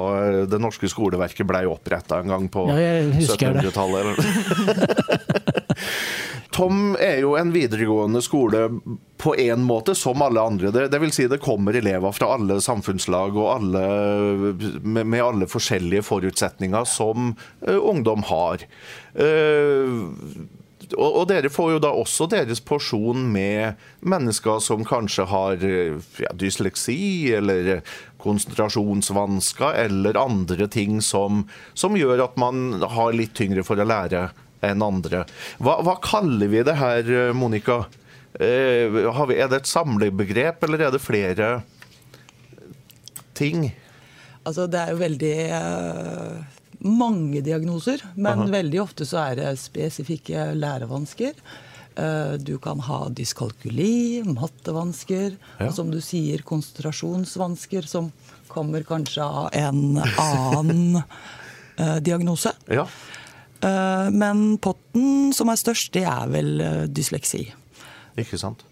[0.48, 3.62] det norske skoleverket blei oppretta en gang på Ja, jeg husker det.
[3.68, 4.16] 1700-tallet.
[6.58, 8.64] Tom er jo en videregående skole
[9.18, 10.72] på én måte, som alle andre.
[10.74, 13.82] Det, det vil si det kommer elever fra alle samfunnslag og alle,
[14.82, 18.64] med, med alle forskjellige forutsetninger som uh, ungdom har.
[19.14, 19.86] Eh,
[20.96, 25.98] og, og dere får jo da også deres porsjon med mennesker som kanskje har eh,
[26.22, 27.80] ja, dysleksi eller
[28.22, 31.44] konsentrasjonsvansker eller andre ting som,
[31.74, 34.28] som gjør at man har litt tyngre for å lære
[34.66, 35.22] enn andre.
[35.62, 37.84] Hva, hva kaller vi det her, Monica?
[38.34, 41.50] Eh, vi, er det et samlebegrep, eller er det flere
[43.38, 43.70] ting?
[44.44, 50.52] Altså, det er jo veldig eh, mange diagnoser, men veldig ofte så er det spesifikke
[50.54, 51.34] lærevansker.
[51.98, 55.66] Eh, du kan ha dyskalkuli, mattevansker, Ja.
[55.66, 58.12] og som du sier, konsentrasjonsvansker, som
[58.48, 61.02] kommer kanskje av en annen
[61.78, 62.52] eh, diagnose.
[62.70, 62.86] Ja.
[63.60, 66.62] Eh, men potten som er størst, det er vel
[66.94, 67.48] dysleksi.
[68.18, 68.62] Ikke sant?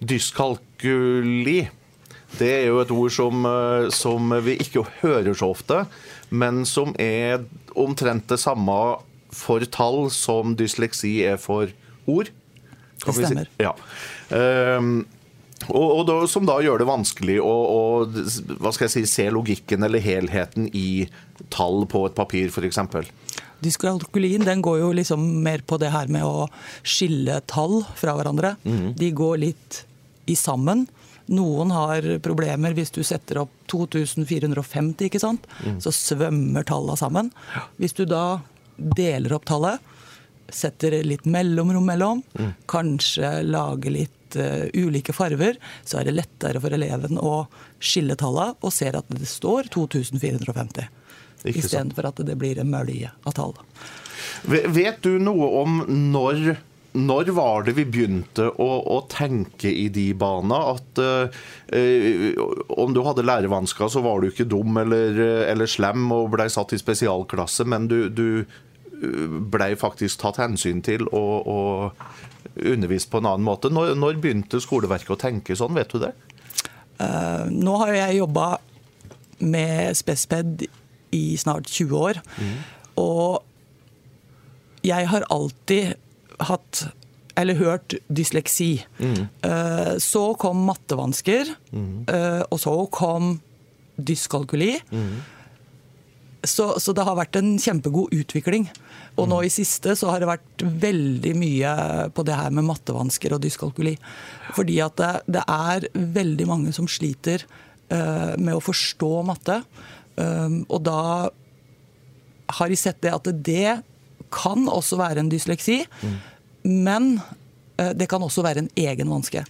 [0.00, 1.68] Dyskalkuli.
[2.36, 3.46] Det er jo et ord som,
[3.94, 5.84] som vi ikke hører så ofte,
[6.30, 7.44] men som er
[7.76, 8.78] omtrent det samme
[9.34, 11.72] for tall som dysleksi er for
[12.06, 12.30] ord.
[13.02, 13.26] Det si.
[13.26, 13.50] stemmer.
[13.60, 13.74] Ja.
[14.30, 15.04] Um,
[15.72, 17.80] og, og da, som da gjør det vanskelig å, å
[18.60, 21.06] hva skal jeg si, se logikken eller helheten i
[21.52, 22.80] tall på et papir, f.eks.
[23.64, 26.46] Dyskalkulien den går jo liksom mer på det her med å
[26.84, 28.54] skille tall fra hverandre.
[29.00, 29.82] De går litt
[30.28, 30.84] i sammen.
[31.32, 35.46] Noen har problemer hvis du setter opp 2450, ikke sant?
[35.82, 37.30] så svømmer tallene sammen.
[37.80, 38.40] Hvis du da
[38.76, 39.82] deler opp tallet,
[40.52, 42.22] setter litt mellomrom mellom,
[42.70, 47.46] kanskje lager litt uh, ulike farver, så er det lettere for eleven å
[47.82, 50.86] skille tallene og ser at det står 2450.
[51.46, 51.64] Ikke sant.
[51.64, 53.54] Istedenfor at det blir en mølje av tall.
[54.46, 55.82] Vet du noe om
[56.12, 56.56] når
[56.96, 60.76] når var det vi begynte å, å tenke i de baner?
[60.76, 62.38] At eh,
[62.76, 65.20] om du hadde lærevansker, så var du ikke dum eller,
[65.52, 68.28] eller slem og blei satt i spesialklasse, men du, du
[69.52, 73.70] blei faktisk tatt hensyn til og, og undervist på en annen måte.
[73.72, 76.14] Når, når begynte skoleverket å tenke sånn, vet du det?
[76.96, 78.46] Uh, nå har jeg jobba
[79.44, 80.64] med Spesped
[81.16, 82.22] i snart 20 år.
[82.96, 83.44] Og
[84.86, 85.96] jeg har alltid
[86.38, 86.86] hatt
[87.36, 88.80] eller hørt dysleksi.
[89.44, 91.52] Eh, så kom mattevansker,
[92.08, 93.36] eh, og så kom
[93.96, 94.76] dyskalkuli.
[96.46, 98.68] Så, så det har vært en kjempegod utvikling.
[99.16, 101.72] Og nå i siste så har det vært veldig mye
[102.14, 103.96] på det her med mattevansker og dyskalkuli.
[104.56, 107.42] Fordi at det, det er veldig mange som sliter
[107.90, 109.58] uh, med å forstå matte.
[110.20, 111.00] Um, og da
[112.60, 113.80] har de sett det at det
[114.34, 115.82] kan også være en dysleksi,
[116.62, 117.16] men
[117.78, 119.44] eh, det kan også være en egen vanske.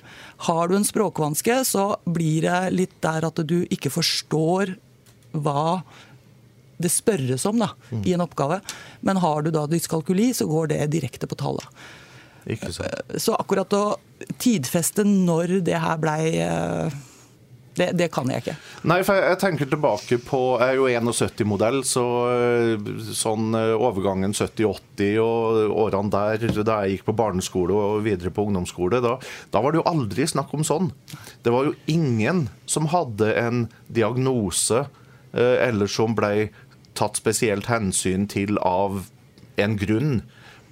[0.48, 4.76] Har du en språkvanske, så blir det litt der at du ikke forstår
[5.36, 5.82] hva
[6.76, 7.70] det spørres om da,
[8.04, 8.60] i en oppgave.
[9.00, 11.64] Men har du da dyskalkuli, så går det direkte på tallet.
[12.46, 13.16] Ikke sant?
[13.20, 13.84] Så akkurat å
[14.40, 16.98] tidfeste når det her blei eh,
[17.76, 18.56] det, det kan jeg ikke.
[18.88, 24.34] Nei, for jeg tenker tilbake på Jeg er jo 71-modell, så øh, sånn øh, overgangen
[24.36, 29.16] 70-80 og årene der da jeg gikk på barneskole og videre på ungdomsskole, da,
[29.52, 30.92] da var det jo aldri snakk om sånn.
[31.44, 36.48] Det var jo ingen som hadde en diagnose øh, eller som ble
[36.96, 39.04] tatt spesielt hensyn til av
[39.60, 40.20] en grunn.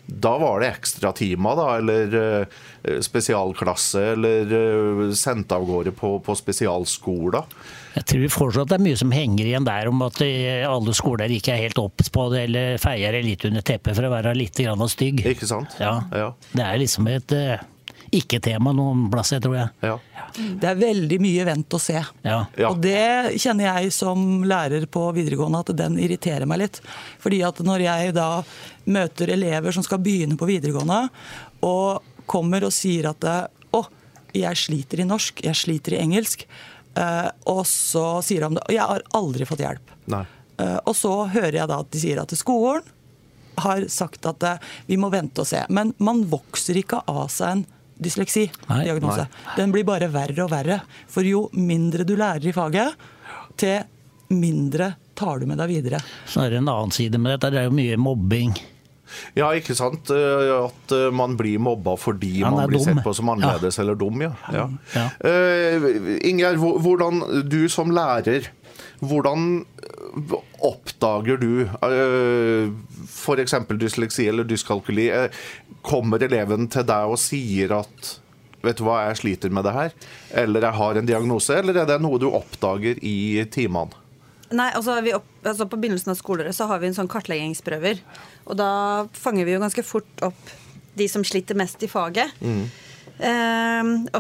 [0.07, 6.37] Da var det ekstratimer, da, eller eh, spesialklasse, eller eh, sendt av gårde på, på
[6.37, 7.47] spesialskoler.
[7.95, 11.33] Jeg tror fortsatt det er mye som henger igjen der om at eh, alle skoler
[11.33, 14.37] ikke er helt obs på det, eller feier det litt under teppet for å være
[14.37, 15.25] litt grann stygg.
[15.35, 15.79] Ikke sant?
[15.81, 15.97] Ja.
[16.13, 16.33] Ja.
[16.53, 17.33] Det er liksom et
[18.13, 19.69] ikke-tema noen plasser, tror jeg.
[19.87, 19.99] ja.
[20.35, 22.01] Det er veldig mye vent og se.
[22.25, 22.39] Ja.
[22.59, 22.71] Ja.
[22.73, 26.81] Og det kjenner jeg som lærer på videregående at den irriterer meg litt.
[27.23, 28.29] Fordi at når jeg da
[28.91, 31.05] møter elever som skal begynne på videregående,
[31.63, 33.25] og kommer og sier at
[33.75, 33.85] å,
[34.35, 36.47] jeg sliter i norsk, jeg sliter i engelsk,
[36.99, 39.95] eh, og så sier de det, og jeg har aldri fått hjelp.
[40.11, 40.25] Nei.
[40.59, 42.83] Eh, Og så hører jeg da at de sier at skolen
[43.63, 44.59] har sagt at eh,
[44.91, 45.63] vi må vente og se.
[45.71, 47.65] Men man vokser ikke av seg en
[47.97, 49.27] dysleksi-diagnose.
[49.57, 50.81] Den blir bare verre og verre.
[51.11, 52.95] For jo mindre du lærer i faget,
[53.61, 53.83] til
[54.35, 56.01] mindre tar du med deg videre.
[56.27, 57.53] Så er det en annen side med dette.
[57.55, 58.55] Det er jo mye mobbing.
[59.37, 60.11] Ja, ikke sant?
[60.11, 62.87] Eh, At eh, man blir mobba fordi man blir dum.
[62.89, 64.23] sett på som annerledes eller dum.
[64.25, 64.33] ja.
[64.53, 64.69] ja.
[64.95, 65.07] Ja.
[65.23, 68.49] Uh, Ingjerd, hvordan, du som lærer,
[69.11, 69.65] hvordan
[70.65, 72.71] oppdager du uh,
[73.09, 73.57] f.eks.
[73.81, 75.09] dysleksi eller dyskalkuli?
[75.11, 75.41] Eh,
[75.85, 78.15] Kommer eleven til deg og sier at
[78.65, 79.91] Vet du hva, jeg sliter med det her.
[80.41, 81.53] Eller jeg har en diagnose.
[81.53, 83.93] Eller er det noe du oppdager i timene?
[84.57, 88.01] Nei, altså, vi opp, altså På begynnelsen av skoleåret så har vi en sånn kartleggingsprøver.
[88.49, 88.71] Og da
[89.21, 90.55] fanger vi jo ganske fort opp
[90.97, 92.33] de som sliter mest i faget.
[92.41, 92.84] Eh, og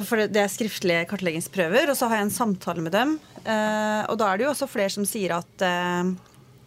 [0.06, 3.17] for det, er skriftlige kartleggingsprøver, og så har jeg en samtale med dem.
[3.43, 6.12] Eh, og da er det jo også flere som sier at eh,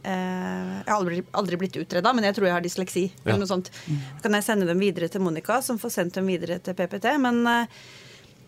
[0.04, 3.06] eh, Jeg har aldri, aldri blitt utreda, men jeg tror jeg har dysleksi.
[3.14, 3.30] Ja.
[3.30, 3.72] eller noe sånt.
[3.72, 7.16] Så kan jeg sende dem videre til Monica, som får sendt dem videre til PPT.
[7.24, 7.42] Men,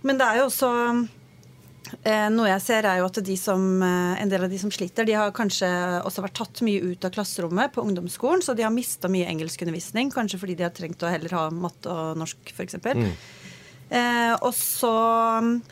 [0.03, 0.73] men det er jo også
[2.05, 5.07] Eh, noe jeg ser er jo at de som, En del av de som sliter,
[5.07, 5.67] de har kanskje
[6.05, 10.11] også vært tatt mye ut av klasserommet på ungdomsskolen, så de har mista mye engelskundervisning,
[10.13, 12.77] kanskje fordi de har trengt å heller ha matte og norsk, f.eks.
[12.83, 13.07] Mm.
[13.89, 14.91] Eh, og så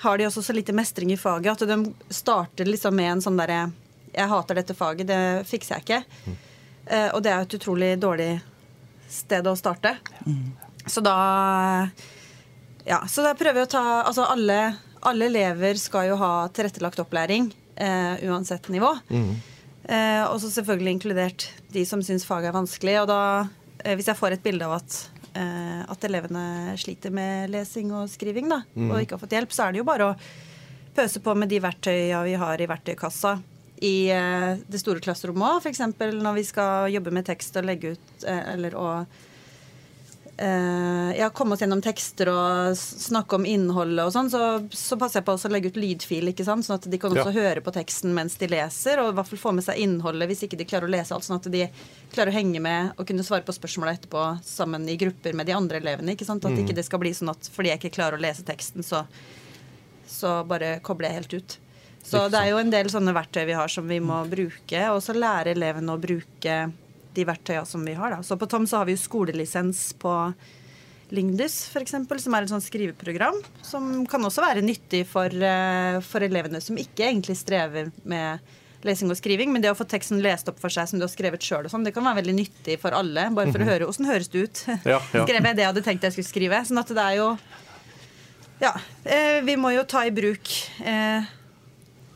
[0.01, 3.37] har de også så lite mestring i faget at de starter liksom med en sånn
[3.37, 3.67] derre
[4.15, 6.35] Jeg hater dette faget, det fikser jeg ikke.
[6.87, 8.31] Eh, og det er jo et utrolig dårlig
[9.11, 9.97] sted å starte.
[10.87, 11.17] Så da
[12.87, 16.99] Ja, så da prøver jeg å ta Altså alle, alle elever skal jo ha tilrettelagt
[17.03, 18.95] opplæring eh, uansett nivå.
[19.87, 22.97] Eh, og så selvfølgelig inkludert de som syns faget er vanskelig.
[23.03, 23.19] Og da,
[23.83, 24.97] eh, hvis jeg får et bilde av at,
[25.37, 29.67] eh, at elevene sliter med lesing og skriving, da, og ikke har fått hjelp, så
[29.67, 30.17] er det jo bare å
[30.97, 33.37] pøse på med de verktøya vi har i verktøykassa
[33.85, 35.61] i eh, det store klasserommet òg.
[35.61, 35.83] F.eks.
[36.17, 38.89] når vi skal jobbe med tekst og legge ut eh, eller å
[40.37, 45.25] ja, komme oss gjennom tekster og snakke om innholdet og sånn, så, så passer jeg
[45.25, 46.65] på å legge ut lydfil, ikke sant?
[46.67, 47.41] sånn at de kan også Ja.
[47.41, 50.43] høre på teksten mens de leser, og i hvert fall få med seg innholdet hvis
[50.45, 51.65] ikke de klarer å lese alt, sånn at de
[52.13, 55.57] klarer å henge med og kunne svare på spørsmåla etterpå sammen i grupper med de
[55.57, 56.13] andre elevene.
[56.13, 56.45] ikke sant?
[56.45, 59.05] At ikke det skal bli sånn at fordi jeg ikke klarer å lese teksten, så,
[60.05, 61.57] så bare kobler jeg helt ut.
[62.07, 65.01] Så det er jo en del sånne verktøy vi har som vi må bruke, og
[65.03, 66.59] så lære elevene å bruke
[67.17, 68.13] de verktøya som vi har.
[68.13, 68.21] Da.
[68.25, 70.13] Så på Tom så har vi jo skolelisens på
[71.15, 71.93] Lingdus, f.eks.,
[72.23, 73.37] som er et sånt skriveprogram.
[73.65, 78.43] Som kan også være nyttig for, eh, for elevene som ikke egentlig strever med
[78.85, 81.11] lesing og skriving, men det å få teksten lest opp for seg som du har
[81.11, 83.29] skrevet sjøl, sånn, det kan være veldig nyttig for alle.
[83.35, 84.63] Bare for å høre åssen høres det ut.
[84.85, 85.23] Ja, ja.
[85.25, 86.61] Skrev jeg det jeg hadde tenkt jeg skulle skrive?
[86.67, 87.31] Sånn at det er jo
[88.61, 88.73] Ja.
[89.05, 90.49] Eh, vi må jo ta i bruk
[90.81, 91.25] eh,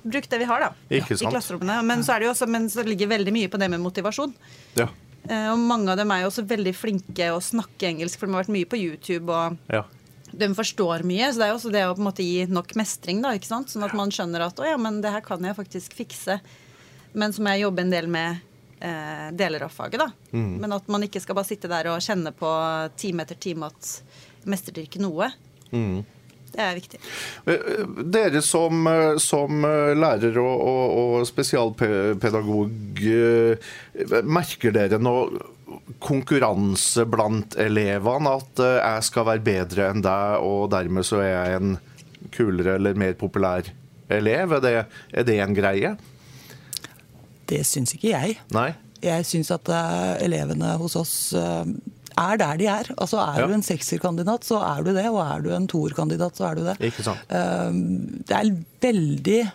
[0.03, 0.72] Bruk det vi har, da.
[0.89, 1.77] Ikke I klasserommene.
[1.86, 4.34] Men så, er også, men så ligger veldig mye på det med motivasjon.
[4.79, 4.88] Ja.
[5.29, 8.36] Eh, og mange av dem er jo også veldig flinke å snakke engelsk, for de
[8.36, 9.29] har vært mye på YouTube.
[9.29, 9.84] og ja.
[10.31, 12.74] de forstår mye, så det er jo også det å på en måte gi nok
[12.79, 13.22] mestring.
[13.22, 13.74] da, ikke sant?
[13.74, 16.39] Sånn at man skjønner at å ja, men det her kan jeg faktisk fikse.
[17.13, 18.39] Men så må jeg jobbe en del med
[18.79, 20.00] eh, deler av faget.
[20.01, 20.10] da.
[20.63, 22.50] Men at man ikke skal bare sitte der og kjenne på
[22.98, 23.93] time etter time at
[24.50, 25.29] mestrer ikke noe.
[26.51, 27.00] Det er viktig.
[27.48, 27.81] Eh,
[28.12, 33.74] Dere som, eh, som eh, lærer og, og, og spesialpedagog, eh,
[34.27, 35.46] merker dere noe
[36.03, 38.36] konkurranse blant elevene?
[38.41, 41.77] At eh, jeg skal være bedre enn deg, og dermed så er jeg en
[42.36, 43.72] kulere eller mer populær
[44.12, 44.58] elev?
[44.60, 44.74] Er det,
[45.15, 45.96] er det en greie?
[47.51, 48.38] Det syns ikke jeg.
[48.55, 48.70] Nei?
[49.01, 51.63] Jeg syns at eh, elevene hos oss eh,
[52.18, 52.84] er der de er.
[52.98, 53.48] Altså Er Ja.
[53.48, 55.06] du en sekserkandidat, så er du det.
[55.10, 56.77] Og er du en toerkandidat, så er du det.
[56.80, 57.20] Ikke sant?
[57.30, 57.72] Eh,
[58.27, 59.51] det er veldig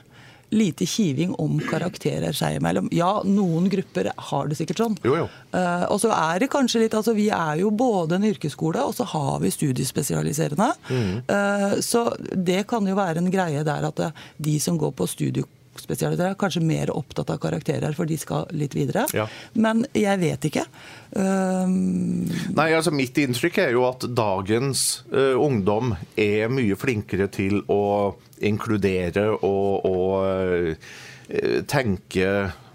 [0.52, 2.86] lite kiving om karakterer seg imellom.
[2.94, 4.96] Ja, noen grupper har det sikkert sånn.
[5.02, 5.28] Jo, jo.
[5.52, 8.94] Eh, og så er det kanskje litt altså Vi er jo både en yrkesskole, og
[8.94, 10.72] så har vi studiespesialiserende.
[10.88, 11.22] Mm.
[11.28, 15.06] Eh, så det kan jo være en greie der at det, de som går på
[15.10, 19.06] studiespesialiserende spesialiteter er kanskje mer opptatt av karakterer, for de skal litt videre.
[19.16, 19.26] Ja.
[19.54, 20.66] Men jeg vet ikke.
[21.12, 27.62] Um, Nei, altså Mitt inntrykk er jo at dagens uh, ungdom er mye flinkere til
[27.72, 32.30] å inkludere og, og uh, tenke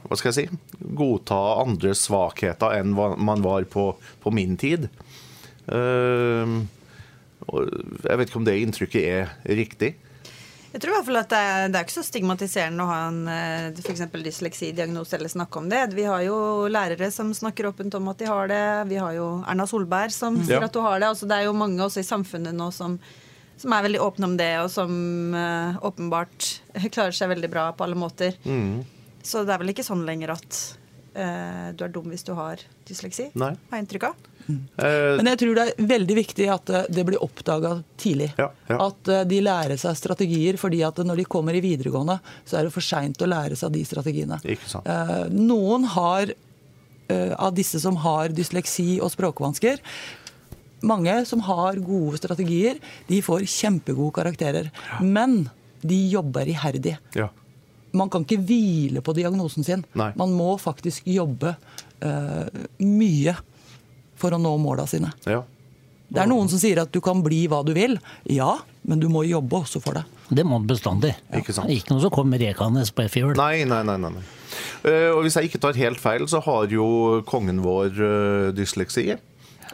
[0.08, 0.62] Hva skal jeg si?
[0.98, 3.92] Godta andres svakheter enn man var på,
[4.24, 4.90] på min tid.
[5.72, 6.62] Uh,
[7.52, 9.96] jeg vet ikke om det inntrykket er riktig.
[10.72, 13.00] Jeg tror i hvert fall at det er, det er ikke så stigmatiserende å ha
[13.10, 14.06] en eh, f.eks.
[14.24, 15.82] dysleksidiagnose eller snakke om det.
[15.98, 16.38] Vi har jo
[16.72, 18.62] lærere som snakker åpent om at de har det.
[18.88, 20.70] Vi har jo Erna Solberg som sier Ja.
[20.70, 21.10] at hun har det.
[21.12, 22.96] Altså, det er jo mange også i samfunnet nå som,
[23.60, 24.96] som er veldig åpne om det, og som
[25.36, 26.48] uh, åpenbart
[26.96, 28.40] klarer seg veldig bra på alle måter.
[29.22, 30.62] Så det er vel ikke sånn lenger at
[31.20, 33.52] uh, du er dum hvis du har dysleksi, Nei.
[33.70, 34.28] har jeg inntrykk av.
[34.48, 38.32] Eh, Men jeg tror det er veldig viktig at eh, det blir oppdaga tidlig.
[38.40, 38.78] Ja, ja.
[38.88, 42.68] At eh, de lærer seg strategier, fordi at når de kommer i videregående, så er
[42.68, 44.40] det for seint å lære seg de strategiene.
[44.44, 44.90] Ikke sant.
[45.36, 46.34] Noen har,
[47.12, 49.82] av disse som har dysleksi og språkvansker,
[50.88, 54.72] mange som har gode strategier, de får kjempegode karakterer.
[55.04, 55.44] Men
[55.82, 56.98] de jobber iherdig.
[57.18, 57.30] ja.
[57.92, 59.82] Man kan ikke hvile på diagnosen sin.
[60.00, 60.14] Nei.
[60.16, 61.58] Man må faktisk jobbe
[62.00, 62.48] uh,
[62.80, 63.34] mye
[64.22, 65.14] for å nå måla sine.
[65.30, 65.42] ja.
[66.12, 67.94] Det er noen som sier at du kan bli hva du vil.
[68.28, 70.04] Ja, men du må jobbe også for det.
[70.28, 71.14] Det må du bestandig.
[71.38, 71.72] Ikke sant.
[71.72, 73.32] Ikke noe som kommer rekende på F-hjul.
[73.40, 73.96] Nei, nei, nei.
[73.96, 74.24] nei, nei.
[74.84, 79.08] Eh, og hvis jeg ikke tar helt feil, så har jo kongen vår eh, dysleksi.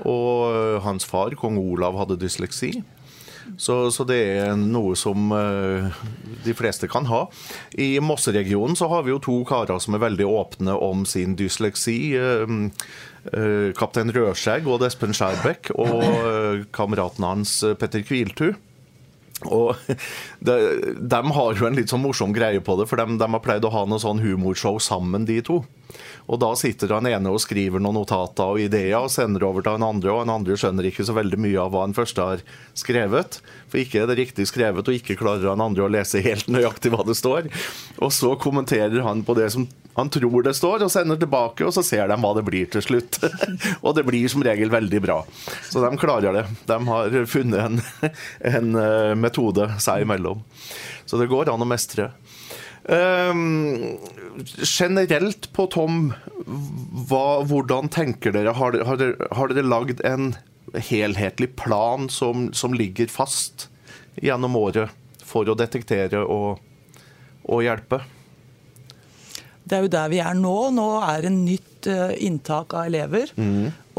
[0.06, 2.75] Og eh, hans far, kong Olav, hadde dysleksi.
[3.58, 5.90] Så, så det er noe som uh,
[6.46, 7.24] de fleste kan ha.
[7.74, 11.98] I Mosseregionen så har vi jo to karer som er veldig åpne om sin dysleksi.
[12.22, 12.70] Uh,
[13.34, 18.54] uh, Kaptein Rødskjegg og Espen Skjærbekk, og kameraten hans Petter Kviltu.
[19.46, 19.75] Og
[20.48, 20.58] de,
[20.98, 23.65] de har jo en litt sånn morsom greie på det, for de, de har pleid
[23.67, 25.62] å ha noe sånn humorshow sammen, de to.
[26.27, 29.77] Og da sitter han ene og skriver noen notater og ideer og sender over til
[29.77, 32.44] han andre, og han andre skjønner ikke så veldig mye av hva han første har
[32.77, 33.39] skrevet.
[33.72, 36.91] For ikke er det riktig skrevet, og ikke klarer han andre å lese helt nøyaktig
[36.94, 37.48] hva det står.
[38.01, 41.74] Og så kommenterer han på det som han tror det står, og sender tilbake, og
[41.74, 43.18] så ser de hva det blir til slutt.
[43.86, 45.20] og det blir som regel veldig bra.
[45.66, 46.44] Så de klarer det.
[46.70, 47.80] De har funnet en,
[48.46, 50.44] en eh, metode seg imellom.
[51.10, 52.12] Så det går an å mestre.
[52.88, 53.98] Um,
[54.63, 56.12] generelt på Tom,
[57.10, 58.54] hva, hvordan tenker dere?
[58.56, 59.01] Har, dere- har,
[59.36, 60.30] har dere lagd en
[60.88, 63.68] helhetlig plan som, som ligger fast
[64.22, 64.94] gjennom året
[65.27, 66.62] for å detektere og,
[67.50, 68.04] og hjelpe?
[69.67, 70.53] Det er jo der vi er nå.
[70.75, 73.33] Nå er det nytt eh, inntak av elever.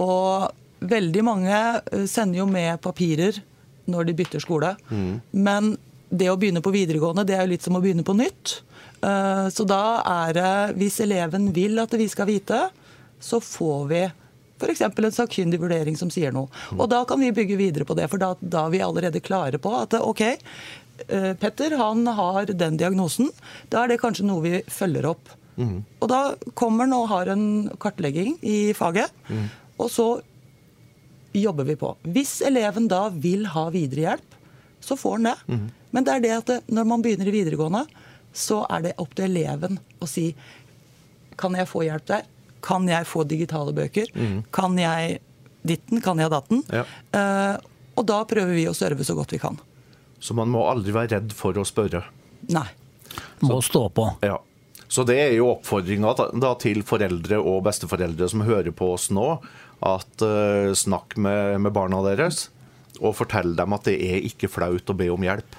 [0.01, 0.49] Og
[0.89, 1.59] veldig mange
[1.93, 3.41] eh, sender jo med papirer
[3.89, 4.75] når de bytter skole.
[5.33, 5.75] Men
[6.09, 8.59] det å begynne på videregående, det er jo litt som å begynne på nytt.
[9.05, 12.63] Eh, Så da er det, hvis eleven vil at vi skal vite,
[13.21, 14.03] så får vi
[14.59, 14.81] f.eks.
[14.89, 16.49] en sakkyndig vurdering som sier noe.
[16.77, 19.61] Og da kan vi bygge videre på det, for da, da er vi allerede klare
[19.63, 20.25] på at OK,
[21.39, 23.29] Petter han har den diagnosen.
[23.71, 25.29] Da er det kanskje noe vi følger opp.
[26.01, 26.21] Og da
[26.55, 27.47] kommer han og har en
[27.83, 29.11] kartlegging i faget,
[29.79, 30.09] og så
[31.39, 31.93] jobber vi på.
[32.03, 34.37] Hvis eleven da vil ha videre hjelp,
[34.81, 35.59] så får han det.
[35.91, 37.85] Men det er det at det, når man begynner i videregående,
[38.33, 40.31] så er det opp til eleven å si
[41.39, 42.25] Kan jeg få hjelp der?
[42.67, 44.09] Kan jeg få digitale bøker?
[44.51, 45.21] Kan jeg
[45.63, 46.01] ditten?
[46.03, 46.65] Kan jeg datten?
[46.75, 46.83] Ja.
[47.15, 47.55] Uh,
[47.99, 49.59] og da prøver vi å serve så godt vi kan.
[50.19, 52.03] Så man må aldri være redd for å spørre.
[52.51, 52.67] Nei.
[53.47, 54.09] Må stå på.
[54.27, 54.41] Ja.
[54.89, 56.15] Så det er jo oppfordringa
[56.63, 59.35] til foreldre og besteforeldre som hører på oss nå,
[59.85, 62.49] at uh, snakk med, med barna deres
[62.99, 65.59] og fortell dem at det er ikke flaut å be om hjelp.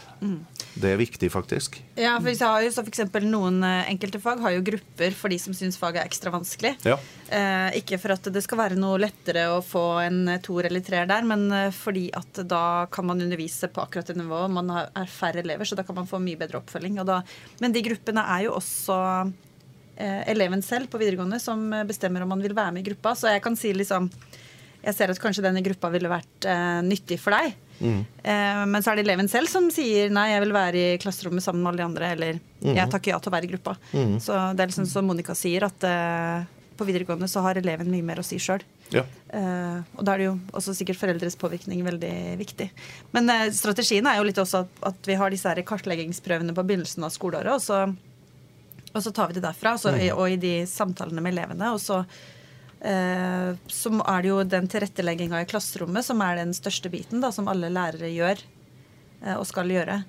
[0.79, 1.79] Det er viktig, faktisk.
[1.97, 5.15] Ja, for vi har jo så for eksempel Noen eh, enkelte fag har jo grupper
[5.17, 6.75] for de som syns faget er ekstra vanskelig.
[6.87, 6.95] Ja.
[7.33, 10.83] Eh, ikke for at det skal være noe lettere å få en eh, toer eller
[10.85, 14.55] treer der, men eh, fordi at da kan man undervise på akkurat det nivået.
[14.55, 17.01] Man er færre elever, så da kan man få mye bedre oppfølging.
[17.07, 17.21] Da,
[17.63, 18.99] men de gruppene er jo også
[19.97, 23.17] eh, eleven selv på videregående som bestemmer om man vil være med i gruppa.
[23.19, 24.11] Så jeg kan si liksom
[24.79, 27.57] Jeg ser at kanskje denne gruppa ville vært eh, nyttig for deg.
[27.79, 31.45] Eh, men så er det eleven selv som sier nei, jeg vil være i klasserommet
[31.45, 32.39] sammen med alle de andre, eller
[32.75, 33.75] jeg takker ja til å være i gruppa.
[34.19, 36.47] Så det er liksom som Monica sier, at eh,
[36.79, 38.63] på videregående så har eleven mye mer å si sjøl.
[38.93, 39.03] Ja.
[39.35, 42.69] Eh, og da er det jo også sikkert foreldres påvirkning veldig viktig.
[43.15, 46.65] Men eh, strategien er jo litt også at, at vi har disse her kartleggingsprøvene på
[46.65, 47.83] begynnelsen av skoleåret, og så,
[48.93, 49.75] og så tar vi det derfra.
[49.81, 51.73] Så, Og i de samtalene med elevene.
[51.75, 52.01] Og så,
[52.79, 57.49] så er det jo den tilrettelegginga i klasserommet som er den største biten, da, som
[57.51, 60.01] alle lærere gjør eh, og skal gjøre.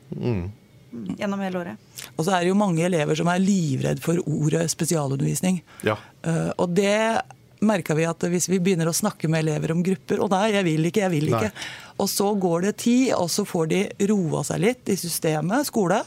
[0.90, 1.90] gjennom hele året.
[2.16, 5.60] Og så er det jo mange elever som er livredd for ordet spesialundervisning.
[5.86, 5.96] Ja.
[6.26, 7.22] Eh, og det
[7.60, 10.64] merka vi at hvis vi begynner å snakke med elever om grupper Og nei, jeg
[10.64, 11.50] vil ikke, jeg vil ikke.
[11.52, 11.66] Nei.
[12.00, 16.00] Og så går det tid, og så får de roa seg litt i systemet, skole.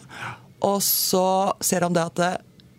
[0.66, 1.28] Og så
[1.62, 2.24] ser han det at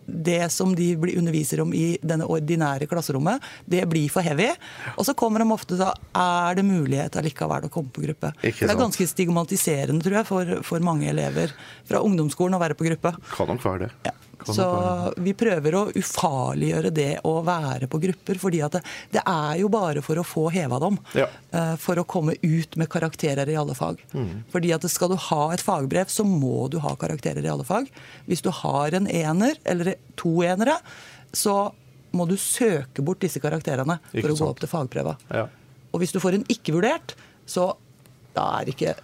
[0.05, 4.51] det, som de underviser om i denne ordinære klasserommet, det blir for heavy.
[4.95, 8.33] Og så kommer de ofte da er det mulighet allikevel å komme på gruppe.
[8.41, 8.83] Ikke det er sant.
[8.85, 11.53] ganske stigmatiserende, tror jeg, for, for mange elever
[11.87, 13.15] fra ungdomsskolen å være på gruppe.
[13.33, 13.91] Kan nok være det.
[14.09, 14.15] Ja.
[14.43, 14.65] Så
[15.21, 18.81] vi prøver å ufarliggjøre det å være på grupper, fordi at det,
[19.15, 20.97] det er jo bare for å få heva dem.
[21.17, 21.27] Ja.
[21.51, 24.01] eh, For å komme ut med karakterer i alle fag.
[24.13, 24.43] Mm.
[24.51, 27.87] Fordi at skal du ha et fagbrev, så må du ha karakterer i alle fag.
[28.27, 30.77] Hvis du har en ener, eller to enere,
[31.35, 31.71] så
[32.15, 35.17] må du søke bort disse karakterene Ikke for å gå opp til fagprøva.
[35.33, 35.47] Ja.
[35.91, 37.15] Og hvis du får en ikke vurdert,
[37.47, 37.73] så
[38.35, 38.95] da er det ikke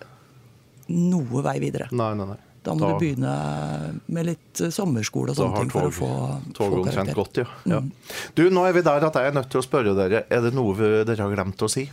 [0.91, 1.87] noe vei videre.
[1.95, 2.39] Nei, nei, nei.
[2.61, 3.31] Da må du begynne
[4.13, 6.11] med litt eh, sommerskole og sånne ting for å tog, få,
[6.53, 7.15] få karakter.
[7.17, 7.47] godt, ja.
[7.65, 7.79] ja.
[8.37, 10.53] Du, nå er vi der at jeg er nødt til å spørre dere, er det
[10.53, 11.87] noe vi- dere har glemt å si?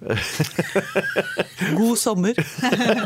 [1.78, 2.34] God sommer.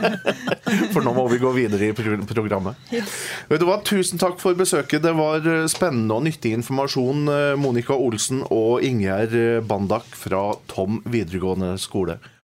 [0.95, 2.79] For nå må vi gå videre i programmet.
[2.95, 3.13] Yes.
[3.51, 5.03] hva, Tusen takk for besøket.
[5.05, 7.27] Det var eh, spennende og nyttig informasjon.
[7.29, 9.35] eh, Monica Olsen og Ingjerd
[9.69, 12.19] Bandak fra Tom videregående skole.